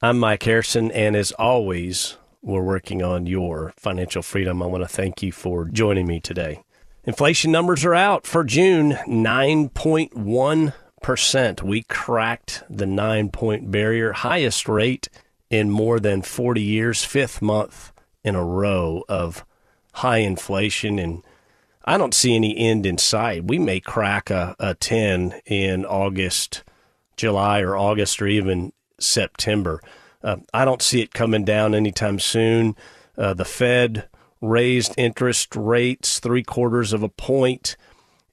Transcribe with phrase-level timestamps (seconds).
[0.00, 4.62] I'm Mike Harrison, and as always, we're working on your financial freedom.
[4.62, 6.62] I want to thank you for joining me today.
[7.02, 11.62] Inflation numbers are out for June 9.1%.
[11.64, 15.08] We cracked the nine point barrier, highest rate
[15.50, 17.90] in more than 40 years, fifth month
[18.22, 19.44] in a row of
[19.94, 21.00] high inflation.
[21.00, 21.24] And
[21.84, 23.48] I don't see any end in sight.
[23.48, 26.62] We may crack a, a 10 in August,
[27.16, 29.80] July, or August, or even September.
[30.22, 32.76] Uh, I don't see it coming down anytime soon.
[33.16, 34.08] Uh, the Fed
[34.40, 37.76] raised interest rates three quarters of a point,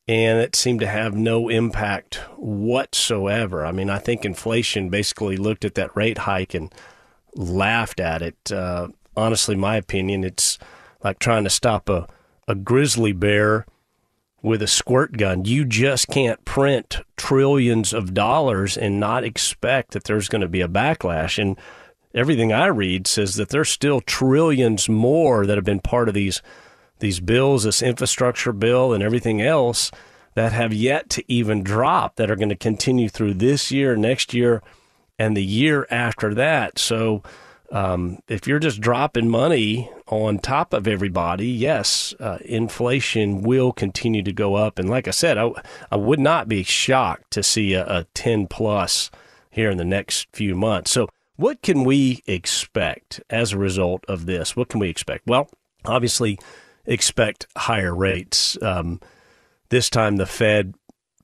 [0.07, 3.65] and it seemed to have no impact whatsoever.
[3.65, 6.73] I mean, I think inflation basically looked at that rate hike and
[7.35, 8.51] laughed at it.
[8.51, 10.57] Uh, honestly, my opinion, it's
[11.03, 12.07] like trying to stop a,
[12.47, 13.65] a grizzly bear
[14.45, 15.43] with a squirt gun.
[15.43, 20.61] You just can't print trillions of dollars and not expect that there's going to be
[20.61, 21.39] a backlash.
[21.41, 21.57] And
[22.13, 26.43] everything I read says that there's still trillions more that have been part of these
[26.99, 29.91] these bills, this infrastructure bill and everything else
[30.35, 34.33] that have yet to even drop that are going to continue through this year, next
[34.33, 34.61] year,
[35.19, 36.79] and the year after that.
[36.79, 37.21] So
[37.69, 44.21] um, if you're just dropping money on top of everybody, yes, uh, inflation will continue
[44.23, 44.77] to go up.
[44.77, 45.51] And like I said, I,
[45.91, 49.09] I would not be shocked to see a, a 10 plus
[49.49, 50.91] here in the next few months.
[50.91, 54.55] So, what can we expect as a result of this?
[54.55, 55.27] What can we expect?
[55.27, 55.49] Well,
[55.83, 56.39] obviously,
[56.85, 58.57] expect higher rates.
[58.61, 59.01] Um,
[59.69, 60.75] this time, the Fed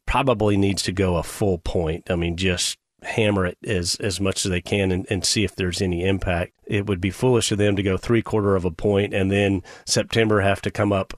[0.06, 2.12] probably needs to go a full point.
[2.12, 5.56] I mean, just hammer it as as much as they can and, and see if
[5.56, 6.54] there's any impact.
[6.66, 9.64] It would be foolish of them to go three quarter of a point and then
[9.86, 11.14] September have to come up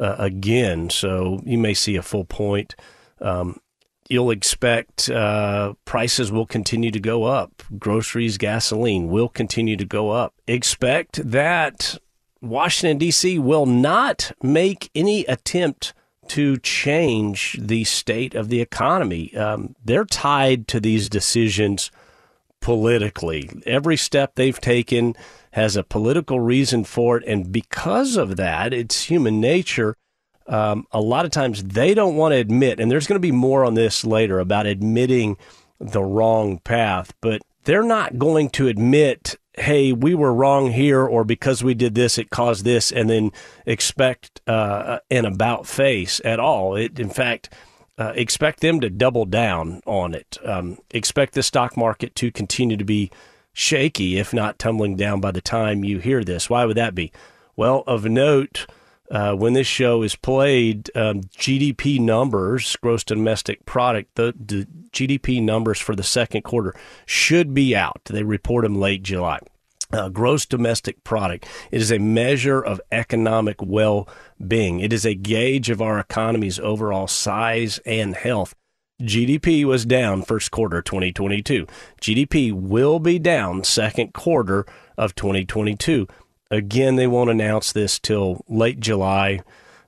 [0.00, 0.90] uh, again.
[0.90, 2.74] So you may see a full point.
[3.20, 3.60] Um,
[4.08, 7.62] you'll expect uh, prices will continue to go up.
[7.78, 10.34] Groceries, gasoline will continue to go up.
[10.46, 11.98] Expect that
[12.40, 13.38] Washington D.C.
[13.38, 15.92] will not make any attempt
[16.28, 19.34] to change the state of the economy.
[19.36, 21.90] Um, they're tied to these decisions
[22.60, 23.50] politically.
[23.64, 25.14] Every step they've taken
[25.52, 27.24] has a political reason for it.
[27.26, 29.96] And because of that, it's human nature.
[30.46, 33.32] Um, a lot of times they don't want to admit, and there's going to be
[33.32, 35.36] more on this later about admitting
[35.80, 41.24] the wrong path, but they're not going to admit hey, we were wrong here, or
[41.24, 43.30] because we did this, it caused this, and then
[43.64, 46.76] expect uh, an about face at all.
[46.76, 47.52] It, in fact,
[47.98, 50.36] uh, expect them to double down on it.
[50.44, 53.10] Um, expect the stock market to continue to be
[53.54, 56.50] shaky, if not tumbling down by the time you hear this.
[56.50, 57.10] Why would that be?
[57.56, 58.66] Well, of note,
[59.10, 65.42] uh, when this show is played, um, GDP numbers, gross domestic product, the, the, GDP
[65.42, 66.74] numbers for the second quarter
[67.04, 68.00] should be out.
[68.06, 69.40] They report them late July.
[69.92, 71.46] uh, gross domestic product.
[71.70, 74.08] It is a measure of economic well
[74.46, 74.80] being.
[74.80, 78.54] It is a gauge of our economy's overall size and health.
[79.00, 81.66] GDP was down first quarter 2022.
[82.00, 84.64] GDP will be down second quarter
[84.96, 86.08] of 2022.
[86.50, 89.40] Again, they won't announce this till late July.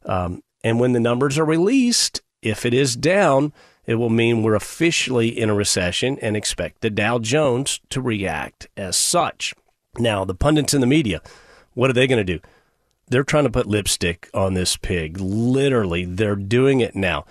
[0.05, 3.53] Um, and when the numbers are released, if it is down,
[3.87, 8.67] it will mean we're officially in a recession and expect the Dow Jones to react
[8.77, 9.55] as such.
[9.99, 11.23] Now, the pundits in the media,
[11.75, 12.41] what are they going to do?
[13.09, 15.19] They're trying to put lipstick on this pig.
[15.19, 17.25] Literally, they're doing it now.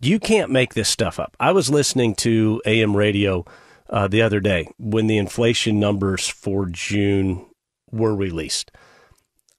[0.00, 1.36] You can't make this stuff up.
[1.40, 3.44] I was listening to AM radio
[3.88, 7.46] uh, the other day when the inflation numbers for June
[7.92, 8.70] were released.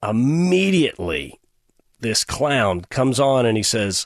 [0.04, 1.40] Immediately,
[2.00, 4.06] this clown comes on and he says,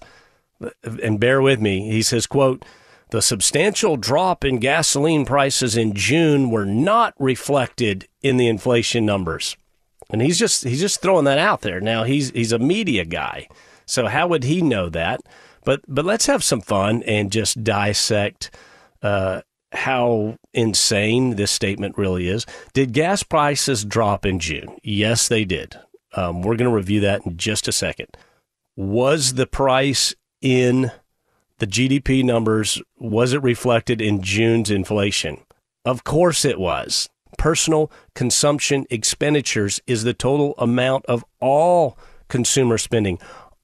[1.01, 2.63] and bear with me, he says, quote,
[3.12, 9.56] the substantial drop in gasoline prices in June were not reflected in the inflation numbers.
[10.10, 11.80] And he's just he's just throwing that out there.
[11.80, 13.48] Now he's he's a media guy.
[13.86, 15.22] So how would he know that?
[15.63, 18.51] But but let's have some fun and just dissect
[19.01, 19.42] uh,
[19.75, 22.45] how insane this statement really is.
[22.74, 24.77] Did gas prices drop in June?
[24.83, 25.77] Yes, they did.
[26.13, 28.07] Um, we're going to review that in just a second.
[28.75, 30.92] Was the price in
[31.60, 35.42] the GDP numbers, was it reflected in June's inflation?
[35.86, 37.10] Of course it was.
[37.38, 43.19] Personal consumption expenditures is the total amount of all consumer spending.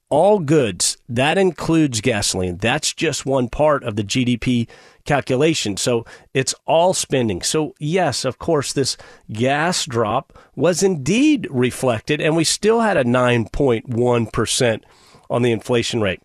[0.09, 2.57] All goods, that includes gasoline.
[2.57, 4.67] That's just one part of the GDP
[5.05, 5.77] calculation.
[5.77, 7.41] So it's all spending.
[7.41, 8.97] So, yes, of course, this
[9.31, 14.83] gas drop was indeed reflected, and we still had a 9.1%
[15.29, 16.21] on the inflation rate.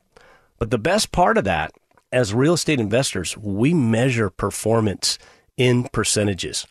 [0.59, 1.73] But the best part of that,
[2.13, 5.19] as real estate investors, we measure performance
[5.57, 6.67] in percentages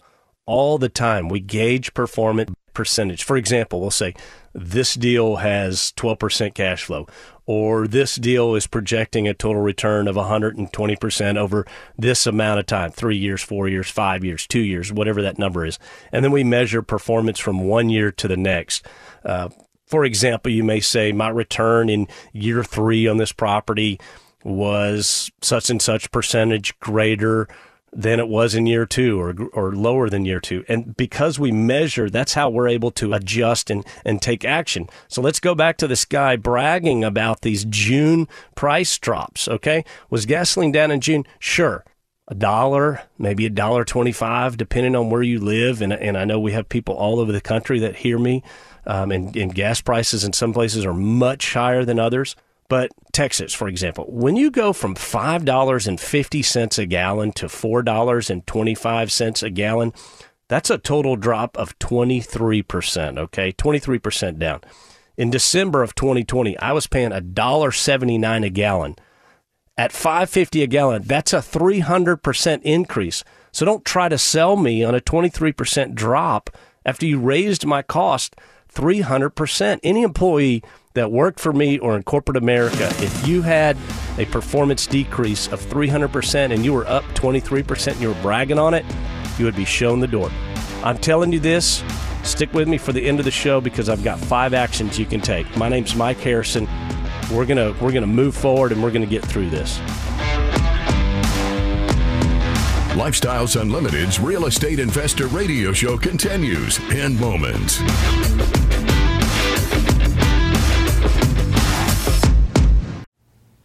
[0.46, 1.28] all the time.
[1.28, 3.24] We gauge performance percentage.
[3.24, 4.14] For example, we'll say
[4.54, 7.08] this deal has 12% cash flow,
[7.46, 11.66] or this deal is projecting a total return of 120% over
[11.98, 15.66] this amount of time three years, four years, five years, two years, whatever that number
[15.66, 15.80] is.
[16.12, 18.86] And then we measure performance from one year to the next.
[19.24, 19.50] Uh,
[19.86, 24.00] for example, you may say, my return in year three on this property
[24.44, 27.48] was such and such percentage greater
[27.96, 30.66] than it was in year two or, or lower than year two.
[30.68, 34.88] And because we measure, that's how we're able to adjust and, and take action.
[35.08, 39.48] So let's go back to this guy bragging about these June price drops.
[39.48, 39.86] Okay.
[40.10, 41.24] Was gasoline down in June?
[41.40, 41.86] Sure.
[42.28, 45.82] A dollar, maybe a dollar 25, depending on where you live.
[45.82, 48.44] And, and I know we have people all over the country that hear me
[48.86, 52.36] um, and, and gas prices in some places are much higher than others.
[52.68, 59.94] But Texas, for example, when you go from $5.50 a gallon to $4.25 a gallon,
[60.48, 63.52] that's a total drop of 23%, okay?
[63.52, 64.62] 23% down.
[65.18, 68.96] In December of 2020, I was paying $1.79 a gallon.
[69.78, 73.24] At 5.50 a gallon, that's a 300% increase.
[73.52, 76.50] So don't try to sell me on a 23% drop
[76.86, 78.36] after you raised my cost
[78.74, 79.80] 300%.
[79.84, 80.64] Any employee
[80.96, 83.78] that worked for me or in corporate America, if you had
[84.18, 88.74] a performance decrease of 300% and you were up 23% and you were bragging on
[88.74, 88.86] it,
[89.38, 90.32] you would be shown the door.
[90.84, 91.84] I'm telling you this.
[92.24, 95.06] Stick with me for the end of the show because I've got five actions you
[95.06, 95.46] can take.
[95.58, 96.68] My name's Mike Harrison.
[97.32, 99.78] We're gonna we're gonna move forward and we're gonna get through this.
[102.96, 107.82] Lifestyles Unlimited's Real Estate Investor Radio Show continues in moments.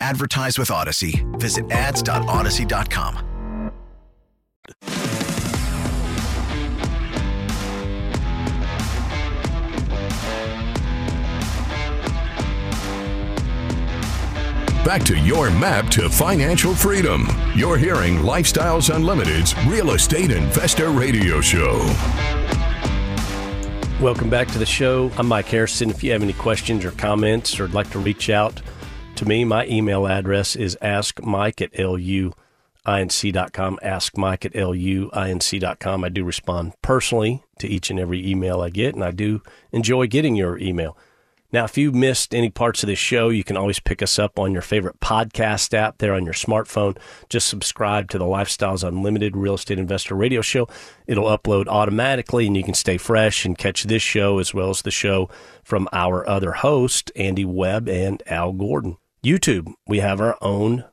[0.00, 1.24] Advertise with Audacy.
[1.38, 3.26] Visit ads.audacy.com.
[14.84, 17.28] Back to your map to financial freedom.
[17.54, 21.78] You're hearing Lifestyles Unlimited's Real Estate Investor Radio Show.
[24.00, 25.12] Welcome back to the show.
[25.16, 25.90] I'm Mike Harrison.
[25.90, 28.62] If you have any questions or comments or would like to reach out
[29.20, 33.78] to me, my email address is askmike at luinc.com.
[33.82, 36.04] Ask Mike at luinc.com.
[36.04, 40.06] I do respond personally to each and every email I get, and I do enjoy
[40.06, 40.96] getting your email.
[41.52, 44.38] Now, if you missed any parts of this show, you can always pick us up
[44.38, 46.96] on your favorite podcast app there on your smartphone.
[47.28, 50.66] Just subscribe to the Lifestyles Unlimited Real Estate Investor Radio Show.
[51.06, 54.80] It'll upload automatically and you can stay fresh and catch this show as well as
[54.80, 55.28] the show
[55.62, 58.96] from our other host, Andy Webb and Al Gordon.
[59.24, 60.84] YouTube, we have our own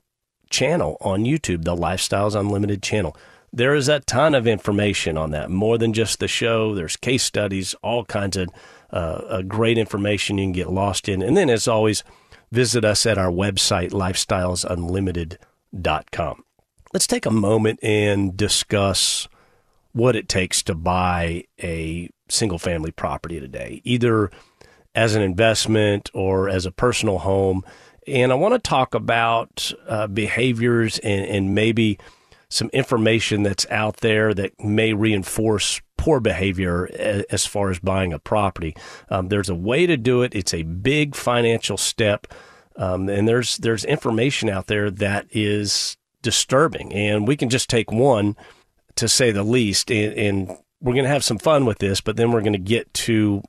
[0.49, 3.15] channel on YouTube, the Lifestyles Unlimited channel.
[3.53, 6.75] There is a ton of information on that, more than just the show.
[6.75, 8.49] There's case studies, all kinds of
[8.89, 11.21] uh, great information you can get lost in.
[11.21, 12.03] And then, as always,
[12.51, 16.43] visit us at our website, lifestylesunlimited.com.
[16.93, 19.29] Let's take a moment and discuss
[19.93, 24.29] what it takes to buy a single family property today, either
[24.93, 27.63] as an investment or as a personal home.
[28.07, 31.99] And I want to talk about uh, behaviors and, and maybe
[32.49, 36.89] some information that's out there that may reinforce poor behavior
[37.29, 38.75] as far as buying a property.
[39.09, 40.33] Um, there's a way to do it.
[40.33, 42.27] It's a big financial step,
[42.77, 46.93] um, and there's there's information out there that is disturbing.
[46.93, 48.37] And we can just take one
[48.95, 52.15] to say the least, and, and we're going to have some fun with this, but
[52.15, 53.43] then we're going to get to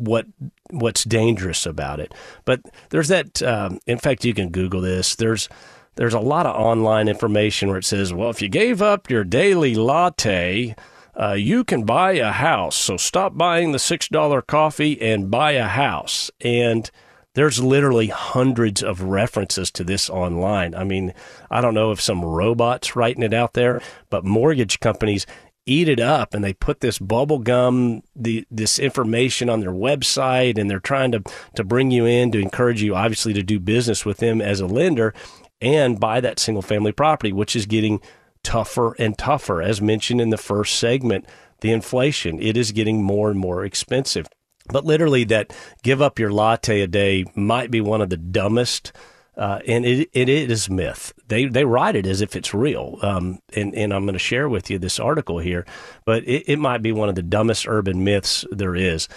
[0.00, 0.26] what
[0.70, 2.12] what's dangerous about it.
[2.44, 3.42] But there's that.
[3.42, 5.14] Um, in fact, you can Google this.
[5.14, 5.48] There's
[5.96, 9.24] there's a lot of online information where it says, well, if you gave up your
[9.24, 10.74] daily latte
[11.20, 12.76] uh, you can buy a house.
[12.76, 16.30] So stop buying the $6 coffee and buy a house.
[16.40, 16.90] And
[17.34, 20.74] there's literally hundreds of references to this online.
[20.74, 21.12] I mean,
[21.50, 25.26] I don't know if some robots writing it out there, but mortgage companies
[25.70, 30.58] eat it up and they put this bubble gum the this information on their website
[30.58, 31.22] and they're trying to
[31.54, 34.66] to bring you in to encourage you obviously to do business with them as a
[34.66, 35.14] lender
[35.60, 38.00] and buy that single family property which is getting
[38.42, 39.62] tougher and tougher.
[39.62, 41.26] As mentioned in the first segment,
[41.60, 44.28] the inflation, it is getting more and more expensive.
[44.68, 48.92] But literally, that give up your latte a day might be one of the dumbest.
[49.36, 51.12] Uh, and it, it is myth.
[51.28, 52.98] They they write it as if it's real.
[53.02, 55.64] Um, and, and I'm going to share with you this article here,
[56.04, 59.08] but it, it might be one of the dumbest urban myths there is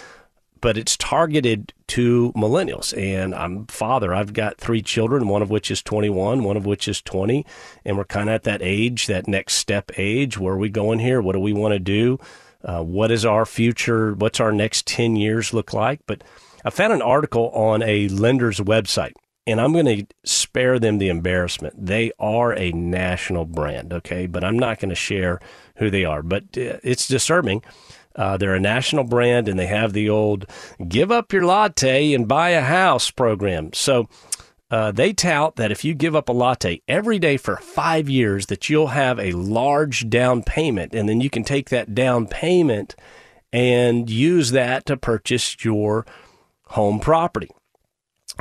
[0.64, 2.96] but it's targeted to millennials.
[2.96, 4.14] And I'm father.
[4.14, 7.44] I've got three children, one of which is 21, one of which is 20,
[7.84, 10.38] and we're kind of at that age, that next step age.
[10.38, 11.20] Where are we going here?
[11.20, 12.18] What do we want to do?
[12.64, 14.14] Uh, what is our future?
[14.14, 16.00] What's our next 10 years look like?
[16.06, 16.24] But
[16.64, 19.12] I found an article on a lender's website,
[19.46, 21.86] and I'm going to spare them the embarrassment.
[21.86, 24.26] They are a national brand, okay?
[24.26, 25.40] But I'm not going to share
[25.76, 26.22] who they are.
[26.22, 27.62] But uh, it's disturbing
[28.16, 30.46] uh, they're a national brand and they have the old
[30.86, 33.72] give up your latte and buy a house program.
[33.72, 34.08] So
[34.70, 38.46] uh, they tout that if you give up a latte every day for five years,
[38.46, 42.94] that you'll have a large down payment, and then you can take that down payment
[43.52, 46.06] and use that to purchase your
[46.68, 47.50] home property.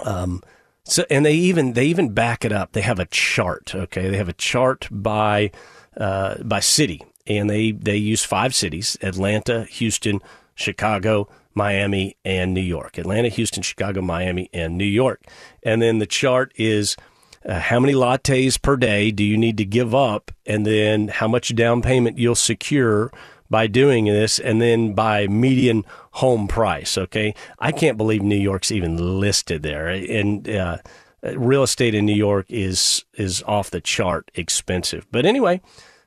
[0.03, 0.41] Um,
[0.93, 2.73] so, and they even they even back it up.
[2.73, 3.73] They have a chart.
[3.75, 5.51] Okay, they have a chart by
[5.97, 10.21] uh, by city and they they use five cities: Atlanta, Houston,
[10.55, 12.97] Chicago, Miami, and New York.
[12.97, 15.21] Atlanta, Houston, Chicago, Miami, and New York.
[15.63, 16.95] And then the chart is
[17.45, 21.27] uh, how many lattes per day do you need to give up, and then how
[21.27, 23.11] much down payment you'll secure
[23.53, 26.97] by doing this, and then by median home price.
[26.97, 30.49] Okay, I can't believe New York's even listed there, and.
[30.49, 30.79] Uh,
[31.35, 35.07] real estate in New York is is off the chart expensive.
[35.09, 35.61] But anyway,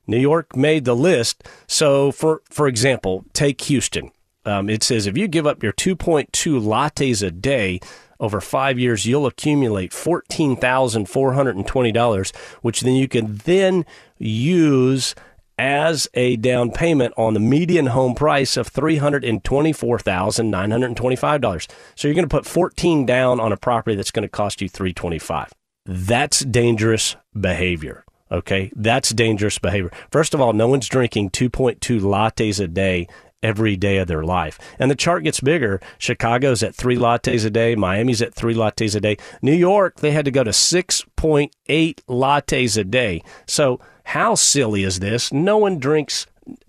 [0.06, 1.42] New York made the list.
[1.66, 4.10] So, for for example, take Houston.
[4.44, 6.28] Um, it says if you give up your 2.2
[6.60, 7.80] lattes a day
[8.20, 13.86] over five years, you'll accumulate $14,420, which then you can then
[14.18, 15.14] use
[15.58, 21.68] as a down payment on the median home price of $324,925.
[21.94, 24.68] So you're going to put 14 down on a property that's going to cost you
[24.68, 25.52] 325.
[25.86, 28.04] That's dangerous behavior.
[28.30, 28.70] Okay?
[28.74, 29.90] That's dangerous behavior.
[30.10, 33.08] First of all, no one's drinking 2.2 lattes a day
[33.46, 34.58] every day of their life.
[34.78, 35.80] And the chart gets bigger.
[35.98, 37.76] Chicago's at three lattes a day.
[37.76, 39.16] Miami's at three lattes a day.
[39.40, 41.50] New York, they had to go to 6.8
[42.08, 43.22] lattes a day.
[43.46, 45.32] So, how silly is this?
[45.32, 46.26] No one drinks.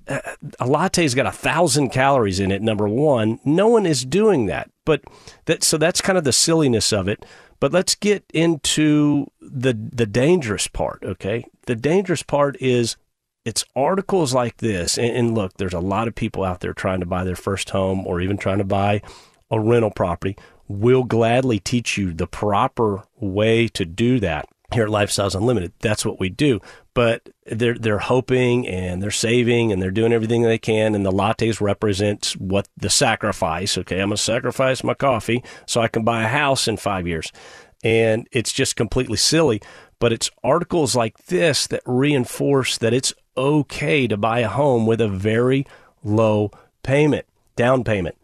[0.07, 0.19] Uh,
[0.59, 2.61] a latte's got a thousand calories in it.
[2.61, 4.69] Number one, no one is doing that.
[4.85, 5.03] But
[5.45, 7.25] that so that's kind of the silliness of it.
[7.59, 11.03] But let's get into the the dangerous part.
[11.03, 12.97] Okay, the dangerous part is
[13.47, 14.97] it's articles like this.
[14.97, 17.69] And, and, look, there's a lot of people out there trying to buy their first
[17.69, 19.01] home or even trying to buy
[19.49, 20.35] a rental property.
[20.67, 25.71] We'll gladly teach you the proper way to do that here at Lifestyles Unlimited.
[25.79, 26.59] That's what we do.
[26.93, 30.93] But they're they're hoping and they're saving and they're doing everything they can.
[30.93, 33.77] And the lattes represent what the sacrifice.
[33.77, 37.31] Okay, I'm gonna sacrifice my coffee so I can buy a house in five years.
[37.81, 39.61] And it's just completely silly.
[39.99, 44.99] But it's articles like this that reinforce that it's okay to buy a home with
[44.99, 45.65] a very
[46.03, 46.51] low
[46.83, 47.25] payment,
[47.55, 48.15] down payment.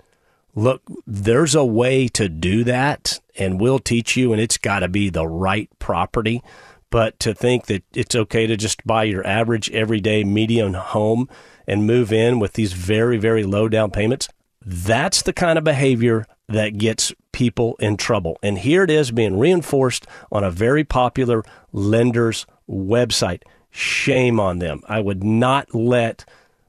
[0.55, 4.87] Look, there's a way to do that, and we'll teach you, and it's got to
[4.87, 6.43] be the right property.
[6.89, 11.27] But to think that it's okay to just buy your average everyday median home
[11.67, 14.29] and move in with these very, very low down payments,
[14.63, 18.37] that's the kind of behavior that gets people in trouble.
[18.43, 23.41] And here it is being reinforced on a very popular lender's website.
[23.73, 24.81] Shame on them.
[24.87, 26.25] I would not let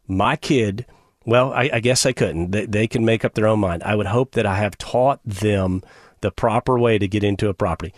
[0.09, 0.87] my kid,
[1.27, 2.51] well, I, I guess I couldn't.
[2.51, 3.83] They, they can make up their own mind.
[3.83, 5.83] I would hope that I have taught them
[6.23, 7.93] the proper way to get into a property.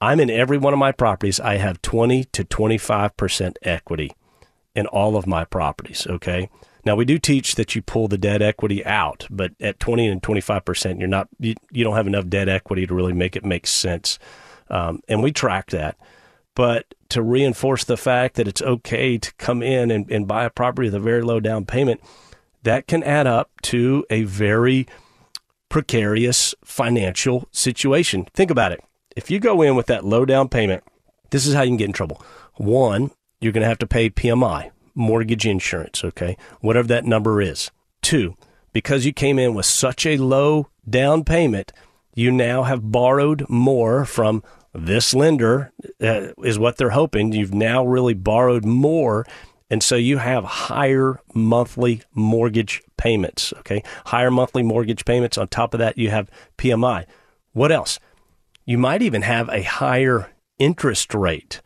[0.00, 1.40] I'm in every one of my properties.
[1.40, 4.12] I have 20 to 25% equity
[4.76, 6.06] in all of my properties.
[6.08, 6.48] Okay.
[6.84, 10.22] Now we do teach that you pull the debt equity out, but at 20 and
[10.22, 13.66] 25%, you're not, you, you don't have enough debt equity to really make it make
[13.66, 14.20] sense.
[14.70, 15.96] Um, and we track that.
[16.54, 20.50] But to reinforce the fact that it's okay to come in and, and buy a
[20.50, 22.00] property with a very low down payment,
[22.64, 24.86] that can add up to a very
[25.68, 28.26] precarious financial situation.
[28.34, 28.80] Think about it.
[29.16, 30.82] If you go in with that low down payment,
[31.30, 32.20] this is how you can get in trouble.
[32.54, 36.36] One, you're going to have to pay PMI, mortgage insurance, okay?
[36.60, 37.70] Whatever that number is.
[38.02, 38.34] Two,
[38.72, 41.72] because you came in with such a low down payment,
[42.14, 44.42] you now have borrowed more from
[44.74, 47.32] this lender uh, is what they're hoping.
[47.32, 49.24] You've now really borrowed more.
[49.70, 53.52] And so you have higher monthly mortgage payments.
[53.60, 53.82] Okay.
[54.06, 55.38] Higher monthly mortgage payments.
[55.38, 57.06] On top of that, you have PMI.
[57.52, 57.98] What else?
[58.64, 61.60] You might even have a higher interest rate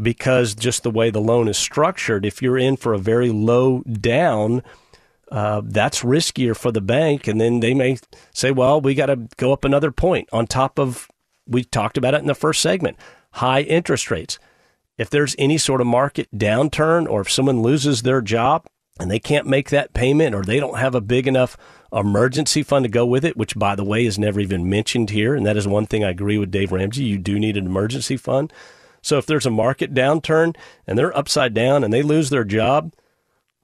[0.00, 3.82] because just the way the loan is structured, if you're in for a very low
[3.82, 4.62] down,
[5.30, 7.26] uh, that's riskier for the bank.
[7.26, 7.98] And then they may
[8.32, 11.08] say, well, we got to go up another point on top of
[11.50, 12.96] we talked about it in the first segment
[13.34, 14.38] high interest rates.
[14.98, 18.66] If there's any sort of market downturn or if someone loses their job
[18.98, 21.56] and they can't make that payment or they don't have a big enough
[21.92, 25.34] emergency fund to go with it, which by the way is never even mentioned here.
[25.34, 27.04] And that is one thing I agree with Dave Ramsey.
[27.04, 28.52] You do need an emergency fund.
[29.00, 30.54] So if there's a market downturn
[30.86, 32.92] and they're upside down and they lose their job,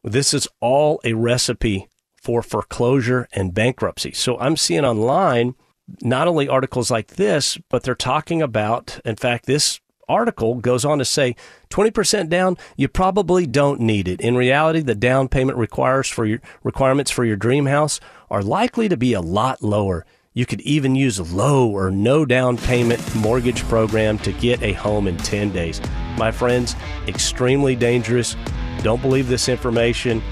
[0.02, 4.12] this is all a recipe for foreclosure and bankruptcy.
[4.12, 5.54] So I'm seeing online
[6.02, 10.98] not only articles like this, but they're talking about, in fact, this article goes on
[10.98, 11.34] to say
[11.70, 14.20] 20% down, you probably don't need it.
[14.20, 18.88] In reality, the down payment requires for your requirements for your dream house are likely
[18.88, 20.04] to be a lot lower.
[20.32, 24.74] You could even use a low or no down payment mortgage program to get a
[24.74, 25.80] home in 10 days.
[26.18, 26.76] My friends,
[27.08, 28.36] extremely dangerous.
[28.82, 30.22] Don't believe this information.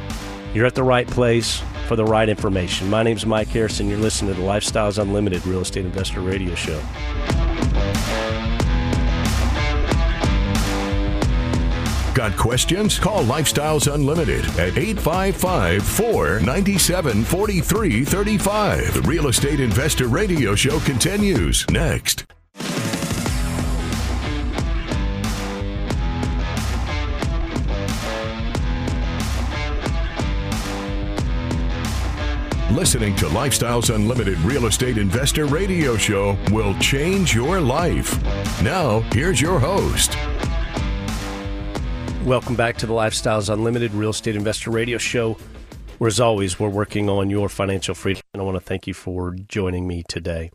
[0.54, 2.88] You're at the right place for the right information.
[2.88, 3.88] My name is Mike Harrison.
[3.88, 6.80] You're listening to the Lifestyles Unlimited Real Estate Investor Radio Show.
[12.14, 13.00] Got questions?
[13.00, 18.94] Call Lifestyles Unlimited at 855 497 4335.
[18.94, 22.24] The Real Estate Investor Radio Show continues next.
[32.72, 38.20] Listening to Lifestyles Unlimited Real Estate Investor Radio Show will change your life.
[38.62, 40.16] Now, here's your host.
[42.24, 45.36] Welcome back to the Lifestyles Unlimited Real Estate Investor Radio Show.
[45.98, 48.22] Where, as always, we're working on your financial freedom.
[48.32, 50.50] And I want to thank you for joining me today.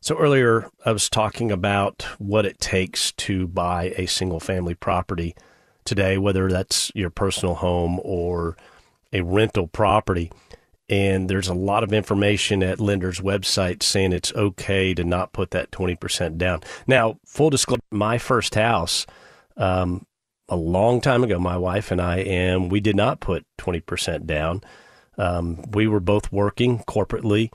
[0.00, 5.36] So, earlier, I was talking about what it takes to buy a single family property
[5.84, 8.56] today, whether that's your personal home or
[9.12, 10.32] a rental property.
[10.88, 15.50] And there's a lot of information at lenders' websites saying it's okay to not put
[15.52, 16.60] that 20% down.
[16.86, 19.06] Now, full disclosure, my first house,
[19.56, 20.06] um,
[20.48, 24.62] a long time ago, my wife and I, and we did not put 20% down.
[25.16, 27.50] Um, we were both working corporately,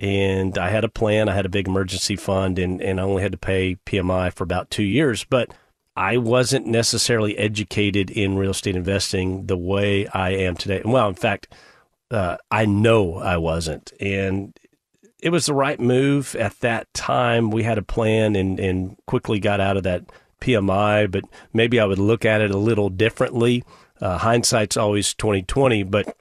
[0.00, 1.28] and I had a plan.
[1.28, 4.42] I had a big emergency fund, and, and I only had to pay PMI for
[4.42, 5.24] about two years.
[5.24, 5.54] But
[5.96, 10.82] I wasn't necessarily educated in real estate investing the way I am today.
[10.84, 11.54] Well, in fact,
[12.10, 13.92] uh, I know I wasn't.
[14.00, 14.58] And
[15.20, 17.50] it was the right move at that time.
[17.50, 20.04] We had a plan and, and quickly got out of that
[20.40, 23.64] PMI, but maybe I would look at it a little differently.
[24.00, 26.16] Uh, hindsight's always 2020, but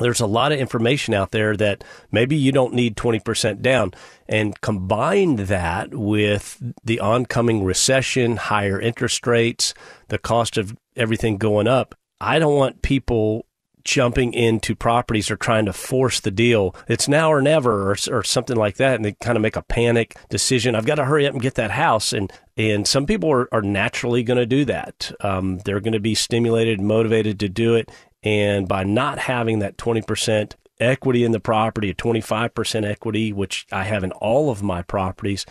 [0.00, 3.92] there's a lot of information out there that maybe you don't need 20% down.
[4.28, 9.74] And combine that with the oncoming recession, higher interest rates,
[10.08, 11.94] the cost of everything going up.
[12.20, 13.46] I don't want people
[13.84, 16.74] jumping into properties or trying to force the deal.
[16.88, 18.96] It's now or never or, or something like that.
[18.96, 20.74] And they kind of make a panic decision.
[20.74, 22.12] I've got to hurry up and get that house.
[22.12, 25.12] And, and some people are, are naturally going to do that.
[25.20, 27.90] Um, they're going to be stimulated, and motivated to do it.
[28.22, 33.84] And by not having that 20% equity in the property, a 25% equity, which I
[33.84, 35.44] have in all of my properties,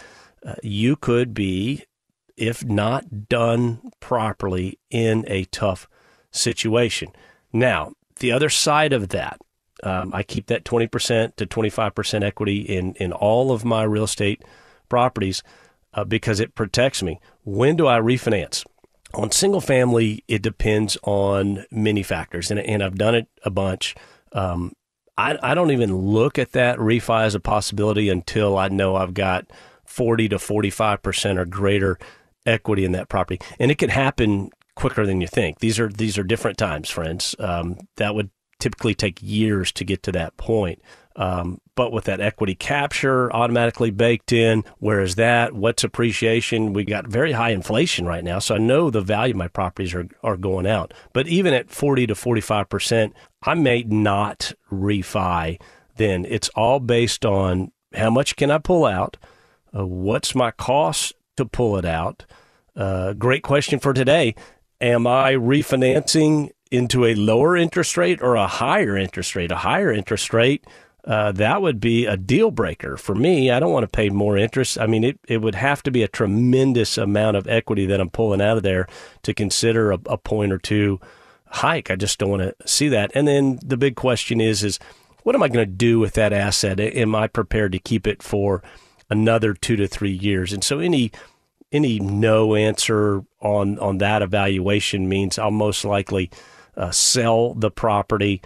[0.46, 1.84] uh, you could be,
[2.36, 5.88] if not done properly, in a tough
[6.32, 7.10] situation.
[7.54, 9.40] Now, the other side of that,
[9.84, 14.44] um, I keep that 20% to 25% equity in, in all of my real estate
[14.90, 15.44] properties
[15.94, 17.20] uh, because it protects me.
[17.44, 18.66] When do I refinance?
[19.14, 23.94] On single family, it depends on many factors, and, and I've done it a bunch.
[24.32, 24.74] Um,
[25.18, 29.14] I, I don't even look at that refi as a possibility until I know I've
[29.14, 29.46] got
[29.86, 32.00] 40 to 45% or greater
[32.46, 33.40] equity in that property.
[33.60, 35.60] And it can happen quicker than you think.
[35.60, 37.36] These are these are different times, friends.
[37.40, 40.82] Um, that would typically take years to get to that point.
[41.16, 46.74] Um, but with that equity capture automatically baked in, whereas that, what's appreciation?
[46.74, 49.94] We got very high inflation right now, so I know the value of my properties
[49.94, 50.94] are, are going out.
[51.12, 53.12] But even at 40 to 45%,
[53.44, 55.60] I may not refi
[55.98, 56.26] then.
[56.26, 59.18] It's all based on how much can I pull out?
[59.76, 62.26] Uh, what's my cost to pull it out?
[62.76, 64.34] Uh, great question for today.
[64.84, 69.52] Am I refinancing into a lower interest rate or a higher interest rate?
[69.52, 70.66] A higher interest rate
[71.06, 73.52] uh, that would be a deal breaker for me.
[73.52, 74.80] I don't want to pay more interest.
[74.80, 78.10] I mean, it, it would have to be a tremendous amount of equity that I'm
[78.10, 78.88] pulling out of there
[79.24, 81.02] to consider a, a point or two
[81.48, 81.92] hike.
[81.92, 83.12] I just don't want to see that.
[83.14, 84.80] And then the big question is, is
[85.24, 86.80] what am I going to do with that asset?
[86.80, 88.64] Am I prepared to keep it for
[89.10, 90.54] another two to three years?
[90.54, 91.12] And so any
[91.74, 96.30] any no answer on on that evaluation means I'll most likely
[96.78, 98.42] uh, sell the property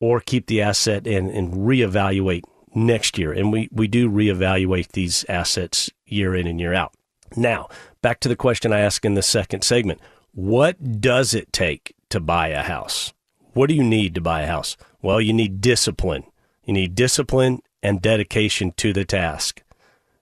[0.00, 2.42] or keep the asset and, and reevaluate
[2.74, 3.32] next year.
[3.32, 6.94] And we, we do reevaluate these assets year in and year out.
[7.36, 7.68] Now,
[8.02, 10.00] back to the question I asked in the second segment
[10.32, 13.12] What does it take to buy a house?
[13.52, 14.76] What do you need to buy a house?
[15.02, 16.24] Well, you need discipline.
[16.64, 19.62] You need discipline and dedication to the task.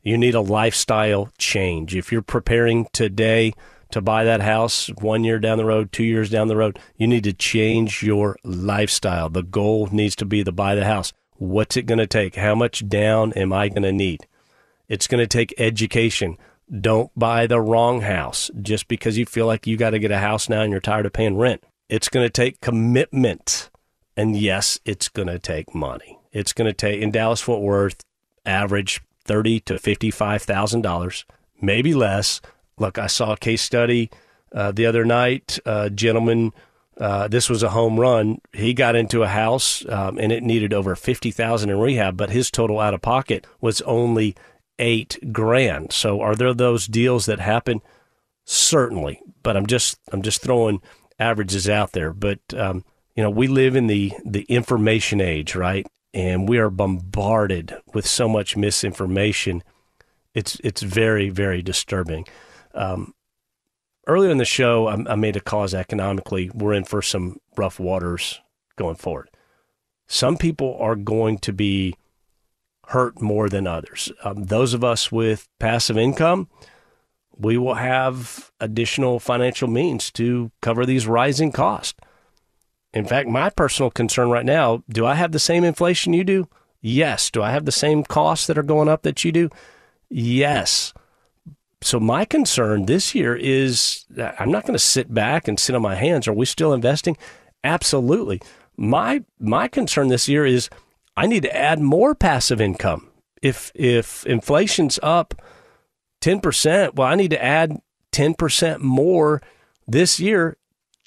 [0.03, 1.95] You need a lifestyle change.
[1.95, 3.53] If you're preparing today
[3.91, 7.07] to buy that house one year down the road, two years down the road, you
[7.07, 9.29] need to change your lifestyle.
[9.29, 11.13] The goal needs to be to buy the house.
[11.37, 12.37] What's it going to take?
[12.37, 14.27] How much down am I going to need?
[14.89, 16.37] It's going to take education.
[16.81, 20.19] Don't buy the wrong house just because you feel like you got to get a
[20.19, 21.63] house now and you're tired of paying rent.
[21.89, 23.71] It's going to take commitment.
[24.17, 26.19] And yes, it's going to take money.
[26.33, 28.01] It's going to take in Dallas Fort Worth
[28.45, 31.25] average thirty to fifty five thousand dollars,
[31.61, 32.41] maybe less
[32.79, 34.11] Look, I saw a case study
[34.53, 35.59] uh, the other night.
[35.67, 36.53] A gentleman,
[36.99, 38.41] uh, this was a home run.
[38.53, 42.31] He got into a house um, and it needed over fifty thousand in rehab, but
[42.31, 44.37] his total out of pocket was only
[44.79, 45.93] eight grand.
[45.93, 47.81] So, are there those deals that happen?
[48.45, 50.81] Certainly, but I'm just I'm just throwing
[51.19, 52.13] averages out there.
[52.13, 55.87] But um, you know, we live in the the information age, right?
[56.15, 59.63] And we are bombarded with so much misinformation.
[60.35, 62.27] It's it's very very disturbing.
[62.75, 63.15] Um,
[64.07, 66.51] earlier in the show, I, I made a cause economically.
[66.55, 68.41] We're in for some rough waters
[68.77, 69.29] going forward.
[70.07, 71.95] Some people are going to be
[72.87, 74.11] hurt more than others.
[74.25, 76.49] Um, those of us with passive income,
[77.37, 82.01] we will have additional financial means to cover these rising costs.
[82.99, 86.49] In fact, my personal concern right now do I have the same inflation you do?
[86.81, 87.31] Yes.
[87.31, 89.51] Do I have the same costs that are going up that you do?
[90.11, 90.93] Yes
[91.81, 95.75] so my concern this year is uh, I'm not going to sit back and sit
[95.75, 96.27] on my hands.
[96.27, 97.17] Are we still investing?
[97.63, 98.41] Absolutely.
[98.77, 100.69] My my concern this year is
[101.17, 103.11] I need to add more passive income.
[103.43, 105.35] If if inflation's up
[106.21, 107.81] 10%, well I need to add
[108.13, 109.41] 10% more
[109.87, 110.57] this year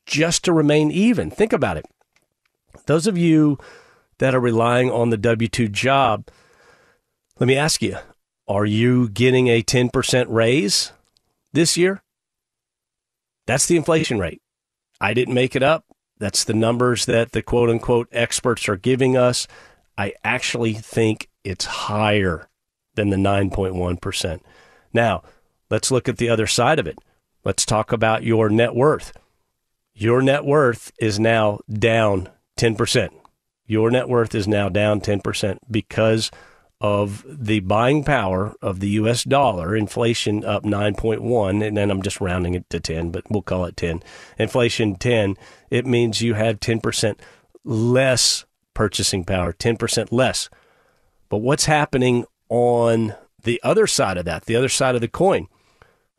[0.05, 1.29] just to remain even.
[1.31, 1.85] Think about it.
[2.85, 3.57] Those of you
[4.17, 6.27] that are relying on the W 2 job,
[7.39, 7.97] let me ask you
[8.47, 10.91] are you getting a 10% raise
[11.53, 12.03] this year?
[13.47, 14.41] That's the inflation rate.
[14.99, 15.85] I didn't make it up.
[16.19, 19.47] That's the numbers that the quote unquote experts are giving us.
[19.97, 22.49] I actually think it's higher
[22.95, 24.41] than the 9.1%.
[24.93, 25.23] Now,
[25.69, 26.99] let's look at the other side of it.
[27.43, 29.13] Let's talk about your net worth.
[30.01, 33.09] Your net worth is now down 10%.
[33.67, 36.31] Your net worth is now down 10% because
[36.81, 42.19] of the buying power of the US dollar, inflation up 9.1, and then I'm just
[42.19, 44.01] rounding it to 10, but we'll call it 10.
[44.39, 45.37] Inflation 10,
[45.69, 47.19] it means you have 10%
[47.63, 50.49] less purchasing power, 10% less.
[51.29, 55.45] But what's happening on the other side of that, the other side of the coin?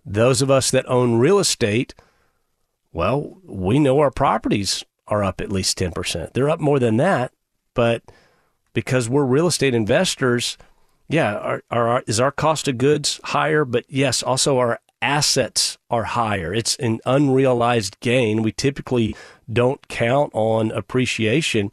[0.07, 1.97] Those of us that own real estate,
[2.92, 6.33] well, we know our properties are up at least 10%.
[6.33, 7.33] They're up more than that,
[7.74, 8.02] but
[8.72, 10.57] because we're real estate investors,
[11.09, 13.64] yeah, our, our, is our cost of goods higher?
[13.64, 16.55] But yes, also our assets are higher.
[16.55, 18.42] It's an unrealized gain.
[18.42, 19.16] We typically
[19.52, 21.70] don't count on appreciation,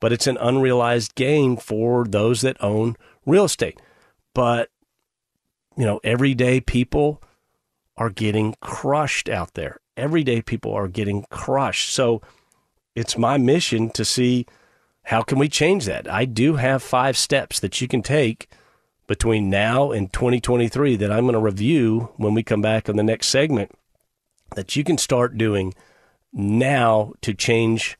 [0.00, 2.96] but it's an unrealized gain for those that own
[3.26, 3.80] real estate.
[4.34, 4.70] But,
[5.76, 7.22] you know, everyday people
[7.96, 9.81] are getting crushed out there.
[9.96, 11.90] Everyday people are getting crushed.
[11.90, 12.22] So
[12.94, 14.46] it's my mission to see
[15.04, 16.10] how can we change that?
[16.10, 18.48] I do have five steps that you can take
[19.06, 23.02] between now and 2023 that I'm going to review when we come back on the
[23.02, 23.72] next segment
[24.54, 25.74] that you can start doing
[26.32, 27.98] now to change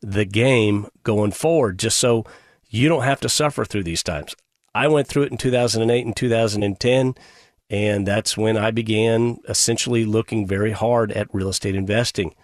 [0.00, 2.24] the game going forward, just so
[2.68, 4.34] you don't have to suffer through these times.
[4.74, 7.14] I went through it in 2008 and 2010,
[7.72, 12.34] and that's when I began essentially looking very hard at real estate investing.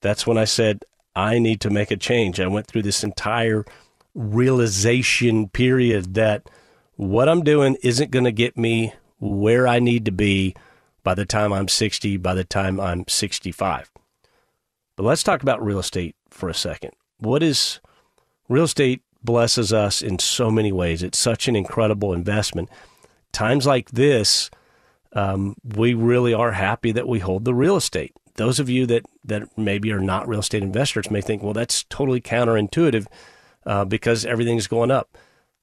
[0.00, 0.84] That's when I said,
[1.16, 2.38] I need to make a change.
[2.38, 3.64] I went through this entire
[4.14, 6.48] realization period that
[6.94, 10.54] what I'm doing isn't going to get me where I need to be
[11.02, 13.90] by the time I'm 60, by the time I'm 65.
[14.94, 16.92] But let's talk about real estate for a second.
[17.18, 17.80] What is
[18.48, 21.02] real estate blesses us in so many ways.
[21.02, 22.68] It's such an incredible investment.
[23.32, 24.48] Times like this,
[25.12, 29.04] um, we really are happy that we hold the real estate those of you that,
[29.24, 33.06] that maybe are not real estate investors may think, well, that's totally counterintuitive
[33.66, 35.18] uh, because everything's going up.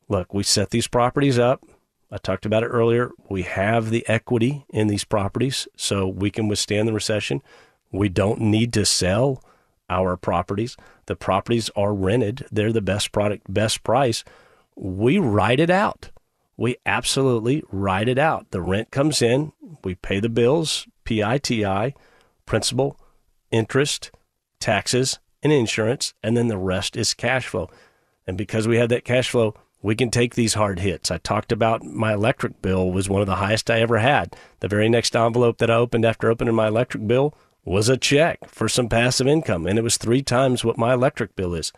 [0.07, 1.63] Look, we set these properties up.
[2.12, 3.10] I talked about it earlier.
[3.29, 7.41] We have the equity in these properties so we can withstand the recession.
[7.91, 9.43] We don't need to sell
[9.89, 10.77] our properties.
[11.07, 12.45] The properties are rented.
[12.51, 14.23] They're the best product, best price.
[14.75, 16.12] We write it out.
[16.58, 18.50] We absolutely ride it out.
[18.50, 21.93] The rent comes in, we pay the bills, PITI,
[22.46, 23.00] principal,
[23.52, 24.12] interest,
[24.60, 27.70] taxes, and insurance, and then the rest is cash flow.
[28.26, 31.12] And because we have that cash flow, we can take these hard hits.
[31.12, 34.36] I talked about my electric bill was one of the highest I ever had.
[34.60, 38.50] The very next envelope that I opened after opening my electric bill was a check
[38.50, 41.72] for some passive income, and it was three times what my electric bill is.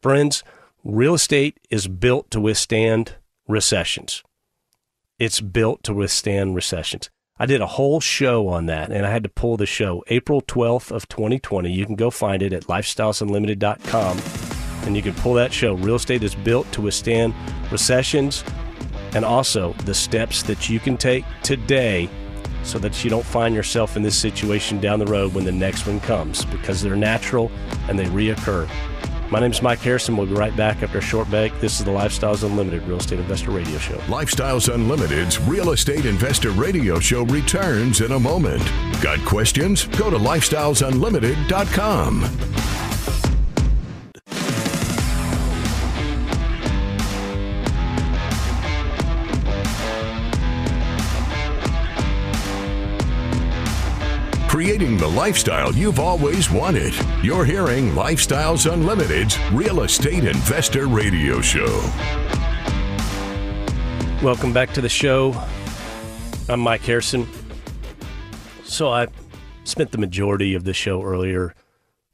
[0.00, 0.42] Friends,
[0.82, 3.16] real estate is built to withstand
[3.52, 4.22] recessions.
[5.18, 7.10] It's built to withstand recessions.
[7.38, 10.42] I did a whole show on that, and I had to pull the show April
[10.42, 11.70] 12th of 2020.
[11.70, 14.20] You can go find it at lifestylesunlimited.com,
[14.86, 15.74] and you can pull that show.
[15.74, 17.34] Real estate is built to withstand
[17.70, 18.44] recessions,
[19.14, 22.08] and also the steps that you can take today
[22.64, 25.86] so that you don't find yourself in this situation down the road when the next
[25.86, 27.50] one comes because they're natural
[27.88, 28.68] and they reoccur.
[29.32, 30.18] My name is Mike Harrison.
[30.18, 31.58] We'll be right back after a short break.
[31.58, 33.96] This is the Lifestyles Unlimited Real Estate Investor Radio Show.
[34.00, 38.62] Lifestyles Unlimited's Real Estate Investor Radio Show returns in a moment.
[39.00, 39.86] Got questions?
[39.86, 42.51] Go to lifestylesunlimited.com.
[54.62, 56.94] creating the lifestyle you've always wanted.
[57.20, 61.80] You're hearing Lifestyles Unlimited's Real Estate Investor Radio Show.
[64.22, 65.34] Welcome back to the show.
[66.48, 67.26] I'm Mike Harrison.
[68.62, 69.08] So I
[69.64, 71.56] spent the majority of the show earlier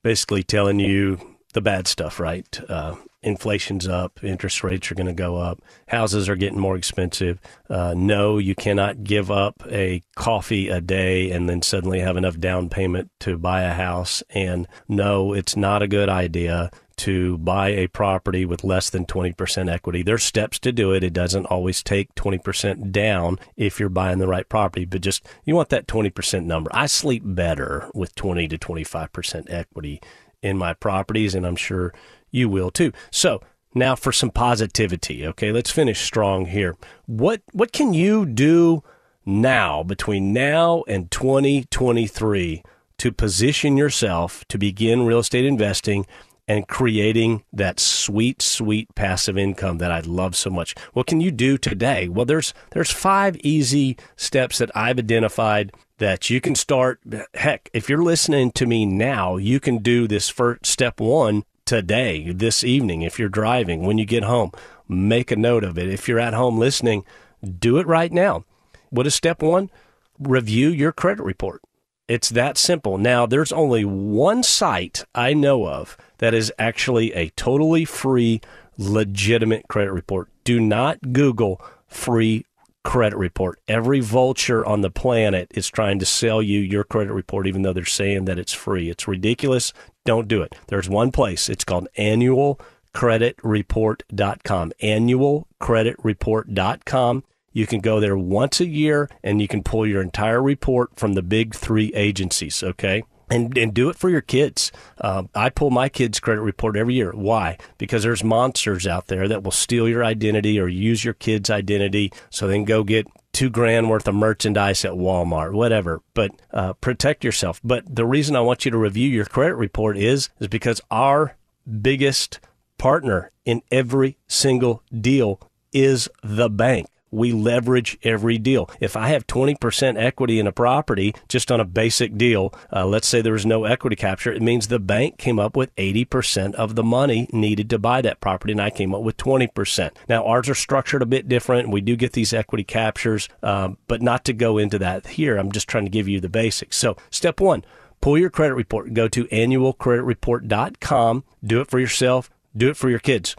[0.03, 1.21] basically telling you
[1.53, 2.59] the bad stuff, right?
[2.67, 7.41] Uh, inflation's up, interest rates are going to go up, houses are getting more expensive.
[7.69, 12.39] Uh, no, you cannot give up a coffee a day and then suddenly have enough
[12.39, 14.23] down payment to buy a house.
[14.31, 19.73] And no, it's not a good idea to buy a property with less than 20%
[19.73, 20.03] equity.
[20.03, 21.05] There's steps to do it.
[21.05, 25.55] It doesn't always take 20% down if you're buying the right property, but just you
[25.55, 26.71] want that 20% number.
[26.75, 30.01] I sleep better with 20 to 25% equity
[30.43, 31.93] in my properties, and I'm sure
[32.31, 32.93] you will too.
[33.11, 33.41] So,
[33.75, 35.27] now for some positivity.
[35.27, 36.77] Okay, let's finish strong here.
[37.07, 38.83] What what can you do
[39.25, 42.63] now between now and 2023
[42.99, 46.07] to position yourself to begin real estate investing
[46.49, 50.75] and creating that sweet, sweet passive income that I love so much.
[50.95, 52.09] What can you do today?
[52.09, 57.01] Well, there's there's five easy steps that I've identified that you can start.
[57.35, 62.33] Heck, if you're listening to me now, you can do this first step one today,
[62.33, 64.51] this evening, if you're driving, when you get home.
[64.89, 65.87] Make a note of it.
[65.87, 67.05] If you're at home listening,
[67.47, 68.47] do it right now.
[68.89, 69.71] What is step one?
[70.19, 71.61] Review your credit report.
[72.09, 72.97] It's that simple.
[72.97, 78.41] Now, there's only one site I know of that is actually a totally free,
[78.79, 80.31] legitimate credit report.
[80.45, 82.47] Do not Google free
[82.85, 83.59] credit report.
[83.69, 87.73] Every vulture on the planet is trying to sell you your credit report, even though
[87.73, 88.91] they're saying that it's free.
[88.91, 89.73] It's ridiculous.
[90.05, 90.55] Don't do it.
[90.69, 91.49] There's one place.
[91.49, 94.73] It's called annualcreditreport.com.
[94.83, 97.25] Annualcreditreport.com.
[97.53, 101.15] You can go there once a year and you can pull your entire report from
[101.15, 103.03] the big three agencies, okay?
[103.31, 104.73] And, and do it for your kids.
[105.01, 107.13] Uh, I pull my kids' credit report every year.
[107.13, 107.59] Why?
[107.77, 112.13] Because there's monsters out there that will steal your identity or use your kid's identity
[112.31, 116.03] so they can go get two grand worth of merchandise at Walmart, whatever.
[116.15, 117.61] But uh, protect yourself.
[117.63, 121.37] But the reason I want you to review your credit report is is because our
[121.81, 122.41] biggest
[122.79, 125.41] partner in every single deal
[125.73, 128.71] is the bank we leverage every deal.
[128.81, 133.09] If I have 20% equity in a property just on a basic deal, uh, let's
[133.09, 136.75] say there was no equity capture, it means the bank came up with 80% of
[136.75, 139.91] the money needed to buy that property, and I came up with 20%.
[140.09, 141.71] Now, ours are structured a bit different.
[141.71, 145.37] We do get these equity captures, um, but not to go into that here.
[145.37, 146.77] I'm just trying to give you the basics.
[146.77, 147.65] So, step one,
[148.01, 148.95] pull your credit report.
[148.95, 151.25] Go to annualcreditreport.com.
[151.45, 153.37] Do it for yourself, do it for your kids.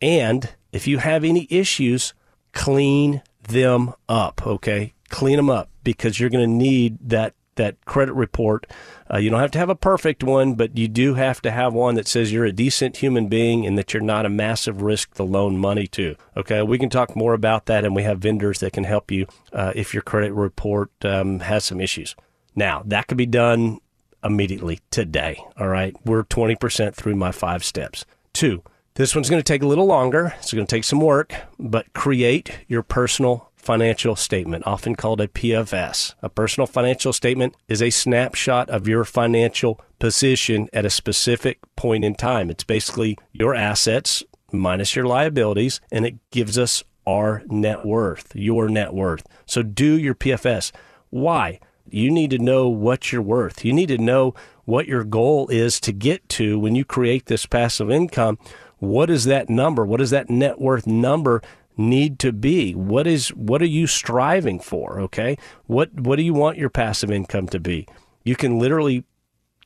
[0.00, 2.14] And if you have any issues,
[2.52, 4.94] clean them up, okay?
[5.08, 8.66] Clean them up because you're going to need that that credit report.
[9.12, 11.74] Uh, you don't have to have a perfect one, but you do have to have
[11.74, 15.14] one that says you're a decent human being and that you're not a massive risk
[15.14, 16.16] to loan money to.
[16.36, 19.26] Okay, we can talk more about that, and we have vendors that can help you
[19.52, 22.16] uh, if your credit report um, has some issues.
[22.54, 23.80] Now, that could be done
[24.24, 25.42] immediately today.
[25.58, 28.04] All right, we're 20% through my five steps.
[28.32, 28.62] Two,
[28.94, 30.34] this one's going to take a little longer.
[30.38, 35.28] It's going to take some work, but create your personal financial statement, often called a
[35.28, 36.14] PFS.
[36.20, 42.04] A personal financial statement is a snapshot of your financial position at a specific point
[42.04, 42.50] in time.
[42.50, 48.68] It's basically your assets minus your liabilities, and it gives us our net worth, your
[48.68, 49.26] net worth.
[49.46, 50.72] So do your PFS.
[51.10, 51.60] Why?
[51.88, 53.64] You need to know what you're worth.
[53.64, 57.46] You need to know what your goal is to get to when you create this
[57.46, 58.38] passive income
[58.82, 59.86] what is that number?
[59.86, 61.40] What does that net worth number
[61.76, 62.74] need to be?
[62.74, 64.98] What is what are you striving for?
[65.02, 67.86] Okay, what what do you want your passive income to be?
[68.24, 69.04] You can literally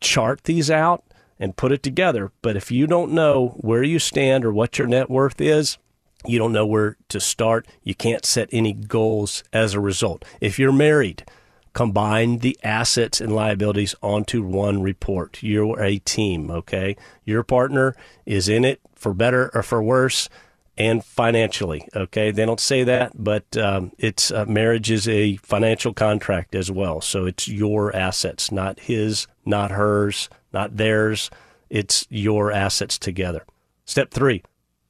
[0.00, 1.02] chart these out
[1.38, 2.30] and put it together.
[2.42, 5.78] But if you don't know where you stand or what your net worth is,
[6.26, 7.66] you don't know where to start.
[7.82, 10.26] You can't set any goals as a result.
[10.42, 11.24] If you're married,
[11.72, 15.42] combine the assets and liabilities onto one report.
[15.42, 16.98] You're a team, okay?
[17.24, 20.28] Your partner is in it for better or for worse
[20.76, 22.32] and financially, okay?
[22.32, 27.00] They don't say that, but um, it's uh, marriage is a financial contract as well.
[27.00, 31.30] So it's your assets, not his, not hers, not theirs.
[31.70, 33.44] It's your assets together.
[33.84, 34.42] Step three,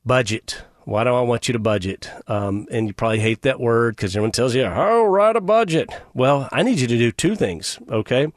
[0.02, 0.62] budget.
[0.84, 2.10] Why do I want you to budget?
[2.26, 5.90] Um, and you probably hate that word because everyone tells you, oh, write a budget.
[6.14, 8.32] Well, I need you to do two things, okay?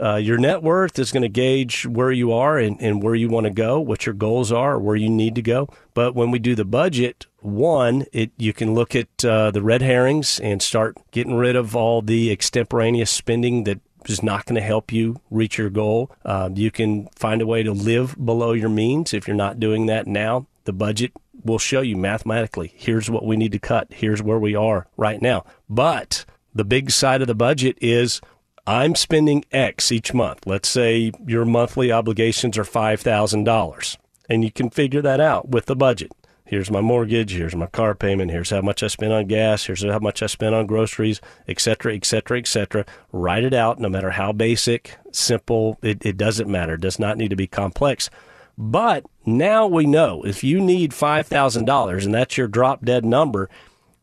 [0.00, 3.28] Uh, your net worth is going to gauge where you are and, and where you
[3.28, 5.68] want to go, what your goals are, where you need to go.
[5.94, 9.82] But when we do the budget, one, it you can look at uh, the red
[9.82, 14.60] herrings and start getting rid of all the extemporaneous spending that is not going to
[14.60, 16.10] help you reach your goal.
[16.24, 19.86] Um, you can find a way to live below your means if you're not doing
[19.86, 20.46] that now.
[20.64, 21.12] The budget
[21.44, 25.20] will show you mathematically here's what we need to cut, here's where we are right
[25.20, 25.44] now.
[25.68, 28.20] But the big side of the budget is
[28.66, 30.46] I'm spending X each month.
[30.46, 33.96] Let's say your monthly obligations are $5,000.
[34.30, 36.12] And you can figure that out with the budget.
[36.46, 39.82] Here's my mortgage, here's my car payment, here's how much I spend on gas, here's
[39.82, 42.84] how much I spend on groceries, etc., etc., etc.
[43.12, 46.74] Write it out no matter how basic, simple, it, it doesn't matter.
[46.74, 48.08] It does not need to be complex.
[48.56, 53.48] But now we know if you need $5,000 and that's your drop dead number,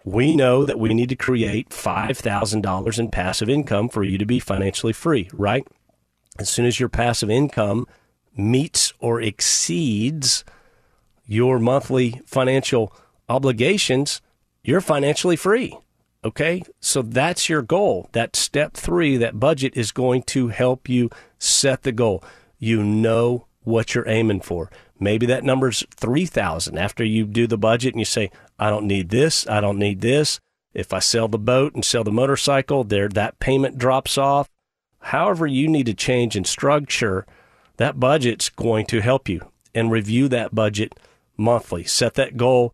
[0.03, 4.39] we know that we need to create $5,000 in passive income for you to be
[4.39, 5.67] financially free, right?
[6.39, 7.85] As soon as your passive income
[8.35, 10.43] meets or exceeds
[11.25, 12.93] your monthly financial
[13.29, 14.21] obligations,
[14.63, 15.77] you're financially free.
[16.23, 16.61] Okay.
[16.79, 18.09] So that's your goal.
[18.11, 22.23] That step three, that budget is going to help you set the goal.
[22.59, 24.69] You know what you're aiming for.
[24.99, 28.29] Maybe that number's 3000 after you do the budget and you say,
[28.61, 29.47] I don't need this.
[29.47, 30.39] I don't need this.
[30.71, 34.47] If I sell the boat and sell the motorcycle, there that payment drops off.
[34.99, 37.25] However, you need to change in structure,
[37.77, 40.93] that budget's going to help you and review that budget
[41.35, 41.83] monthly.
[41.85, 42.71] Set that goal.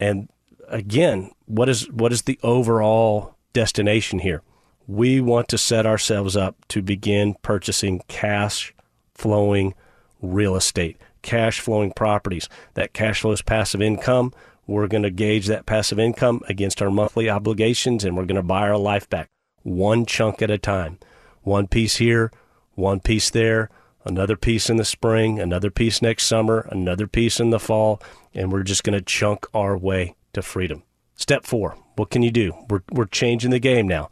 [0.00, 0.28] And
[0.66, 4.42] again, what is what is the overall destination here?
[4.88, 8.74] We want to set ourselves up to begin purchasing cash
[9.14, 9.74] flowing
[10.20, 12.48] real estate, cash flowing properties.
[12.74, 14.32] That cash flows passive income.
[14.68, 18.42] We're going to gauge that passive income against our monthly obligations and we're going to
[18.42, 19.28] buy our life back
[19.64, 20.98] one chunk at a time.
[21.42, 22.30] One piece here,
[22.74, 23.68] one piece there,
[24.04, 28.00] another piece in the spring, another piece next summer, another piece in the fall,
[28.32, 30.84] and we're just going to chunk our way to freedom.
[31.16, 32.54] Step four what can you do?
[32.70, 34.10] We're, we're changing the game now.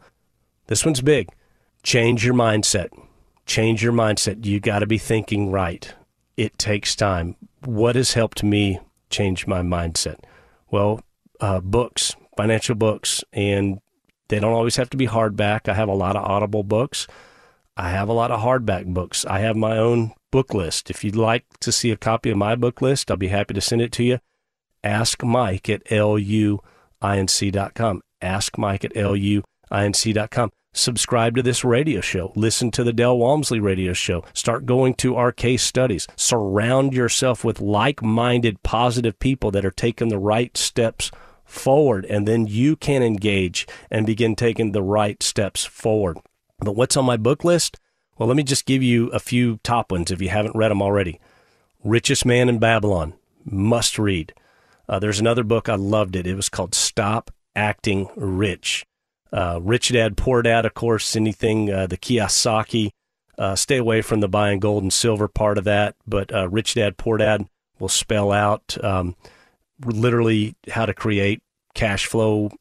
[0.67, 1.29] This one's big.
[1.83, 2.89] Change your mindset.
[3.45, 4.45] Change your mindset.
[4.45, 5.93] You got to be thinking right.
[6.35, 7.37] It takes time.
[7.63, 8.79] What has helped me
[9.09, 10.19] change my mindset?
[10.69, 11.01] Well,
[11.39, 13.79] uh, books, financial books, and
[14.27, 15.69] they don't always have to be hardback.
[15.69, 17.07] I have a lot of Audible books.
[17.75, 19.25] I have a lot of hardback books.
[19.25, 20.89] I have my own book list.
[20.89, 23.61] If you'd like to see a copy of my book list, I'll be happy to
[23.61, 24.19] send it to you.
[24.83, 26.61] Ask Mike at luinc.com.
[28.21, 30.51] Ask Mike at luinc.com.
[30.77, 32.31] Subscribe to this radio show.
[32.35, 34.23] Listen to the Del Walmsley radio show.
[34.33, 36.07] Start going to our case studies.
[36.15, 41.09] Surround yourself with like minded, positive people that are taking the right steps
[41.43, 46.17] forward, and then you can engage and begin taking the right steps forward.
[46.59, 47.79] But what's on my book list?
[48.19, 50.83] Well, let me just give you a few top ones if you haven't read them
[50.83, 51.19] already.
[51.83, 54.31] Richest Man in Babylon, must read.
[54.87, 56.27] Uh, there's another book, I loved it.
[56.27, 58.85] It was called Stop Acting Rich.
[59.31, 62.91] Uh, Rich Dad, Poor Dad, of course, anything, uh, the Kiyosaki.
[63.37, 66.73] Uh, stay away from the buying gold and silver part of that, but uh, Rich
[66.73, 67.47] Dad, Poor Dad
[67.79, 69.15] will spell out um,
[69.85, 71.41] literally how to create
[71.75, 72.51] cash flow,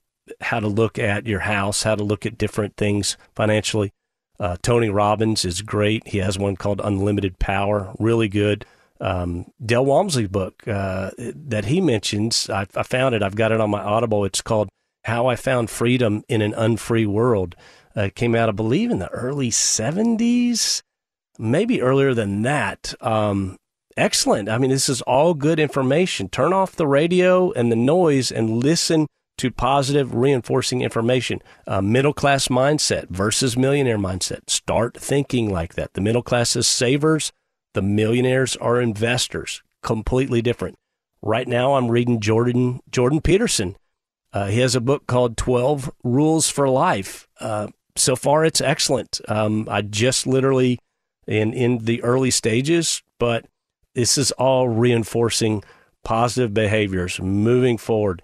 [0.40, 3.92] how to look at your house, how to look at different things financially.
[4.38, 6.06] Uh, Tony Robbins is great.
[6.08, 8.66] He has one called Unlimited Power, really good.
[9.00, 13.22] Um, Del Walmsley book uh, that he mentions, I, I, found it.
[13.22, 14.24] I've got it on my Audible.
[14.24, 14.68] It's called
[15.06, 17.54] How I Found Freedom in an Unfree World.
[17.94, 20.82] Uh, came out, I believe, in the early 70s,
[21.38, 22.92] maybe earlier than that.
[23.00, 23.56] Um,
[23.96, 24.48] excellent.
[24.48, 26.28] I mean, this is all good information.
[26.28, 29.06] Turn off the radio and the noise and listen
[29.38, 31.40] to positive reinforcing information.
[31.68, 34.50] Uh, middle class mindset versus millionaire mindset.
[34.50, 35.94] Start thinking like that.
[35.94, 37.32] The middle class is savers,
[37.74, 39.62] the millionaires are investors.
[39.82, 40.76] Completely different.
[41.22, 43.76] Right now, I'm reading Jordan Jordan Peterson.
[44.36, 47.26] Uh, he has a book called 12 Rules for Life.
[47.40, 49.18] Uh, so far, it's excellent.
[49.28, 50.78] Um, I just literally
[51.26, 53.46] in in the early stages, but
[53.94, 55.64] this is all reinforcing
[56.04, 58.20] positive behaviors moving forward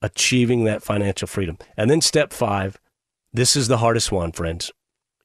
[0.00, 1.58] achieving that financial freedom.
[1.76, 2.78] And then step five
[3.32, 4.70] this is the hardest one, friends.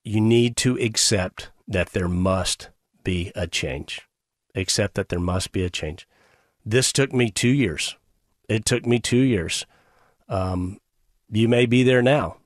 [0.04, 2.70] You need to accept that there must
[3.04, 4.02] be a change.
[4.56, 6.08] Accept that there must be a change.
[6.66, 7.98] This took me two years.
[8.50, 9.68] It took me two years.
[10.34, 10.80] Um,
[11.32, 12.38] you may be there now.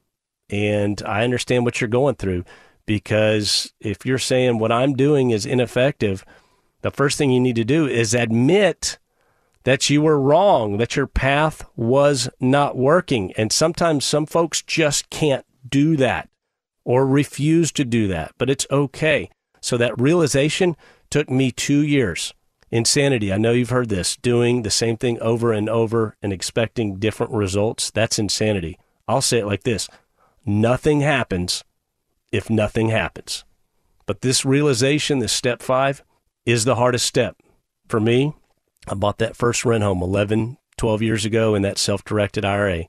[0.50, 2.44] And I understand what you're going through
[2.86, 6.26] because if you're saying what I'm doing is ineffective,
[6.82, 8.98] the first thing you need to do is admit
[9.64, 13.34] that you were wrong, that your path was not working.
[13.34, 16.30] And sometimes some folks just can't do that
[16.84, 19.30] or refuse to do that, but it's okay.
[19.62, 20.76] So that realization
[21.10, 22.34] took me two years.
[22.70, 23.32] Insanity.
[23.32, 24.18] I know you've heard this.
[24.18, 27.92] Doing the same thing over and over and expecting different results.
[27.92, 28.78] That's insanity.
[29.08, 29.90] I'll say it like this
[30.46, 31.64] nothing happens
[32.32, 33.44] if nothing happens.
[34.06, 36.04] But this realization, this step five,
[36.46, 37.38] is the hardest step.
[37.88, 38.34] For me,
[38.88, 42.86] I bought that first rent home 11, 12 years ago in that self directed IRA.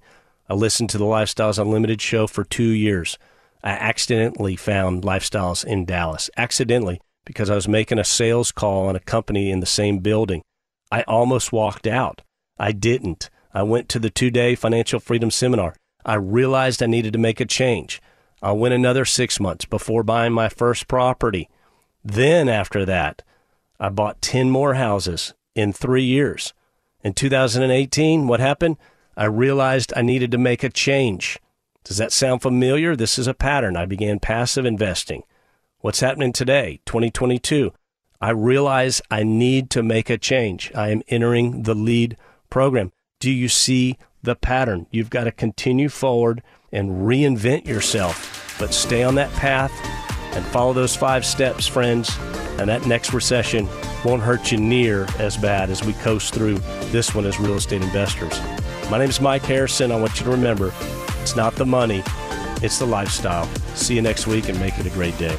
[0.48, 3.18] I listened to the Lifestyles Unlimited show for two years.
[3.62, 6.30] I accidentally found Lifestyles in Dallas.
[6.36, 10.40] Accidentally, because I was making a sales call on a company in the same building.
[10.90, 12.22] I almost walked out.
[12.58, 13.28] I didn't.
[13.52, 15.76] I went to the two day financial freedom seminar.
[16.06, 18.00] I realized I needed to make a change.
[18.40, 21.50] I went another six months before buying my first property.
[22.02, 23.22] Then, after that,
[23.78, 26.54] I bought 10 more houses in three years.
[27.04, 28.78] In 2018, what happened?
[29.18, 31.38] I realized I needed to make a change.
[31.84, 32.96] Does that sound familiar?
[32.96, 33.76] This is a pattern.
[33.76, 35.24] I began passive investing.
[35.80, 37.72] What's happening today, 2022?
[38.20, 40.72] I realize I need to make a change.
[40.74, 42.16] I am entering the lead
[42.50, 42.90] program.
[43.20, 44.88] Do you see the pattern?
[44.90, 49.70] You've got to continue forward and reinvent yourself, but stay on that path
[50.34, 52.10] and follow those five steps, friends.
[52.58, 53.68] And that next recession
[54.04, 56.58] won't hurt you near as bad as we coast through
[56.90, 58.36] this one as real estate investors.
[58.90, 59.92] My name is Mike Harrison.
[59.92, 60.72] I want you to remember
[61.22, 62.02] it's not the money,
[62.62, 63.46] it's the lifestyle.
[63.76, 65.38] See you next week and make it a great day.